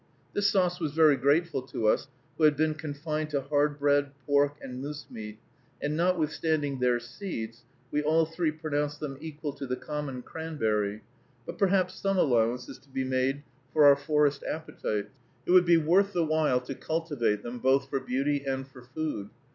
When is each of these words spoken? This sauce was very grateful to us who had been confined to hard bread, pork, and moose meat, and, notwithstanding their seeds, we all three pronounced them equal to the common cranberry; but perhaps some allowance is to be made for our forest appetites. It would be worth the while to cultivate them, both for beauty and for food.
This 0.33 0.49
sauce 0.49 0.79
was 0.79 0.93
very 0.93 1.15
grateful 1.15 1.61
to 1.61 1.87
us 1.87 2.07
who 2.35 2.45
had 2.45 2.57
been 2.57 2.73
confined 2.73 3.29
to 3.29 3.39
hard 3.41 3.77
bread, 3.77 4.09
pork, 4.25 4.55
and 4.59 4.81
moose 4.81 5.05
meat, 5.11 5.37
and, 5.79 5.95
notwithstanding 5.95 6.79
their 6.79 6.99
seeds, 6.99 7.65
we 7.91 8.01
all 8.01 8.25
three 8.25 8.49
pronounced 8.49 8.99
them 8.99 9.15
equal 9.21 9.53
to 9.53 9.67
the 9.67 9.75
common 9.75 10.23
cranberry; 10.23 11.01
but 11.45 11.59
perhaps 11.59 11.93
some 11.93 12.17
allowance 12.17 12.67
is 12.67 12.79
to 12.79 12.89
be 12.89 13.03
made 13.03 13.43
for 13.73 13.83
our 13.85 13.95
forest 13.95 14.43
appetites. 14.49 15.11
It 15.45 15.51
would 15.51 15.65
be 15.65 15.77
worth 15.77 16.13
the 16.13 16.25
while 16.25 16.61
to 16.61 16.73
cultivate 16.73 17.43
them, 17.43 17.59
both 17.59 17.87
for 17.87 17.99
beauty 17.99 18.43
and 18.43 18.67
for 18.67 18.81
food. 18.81 19.29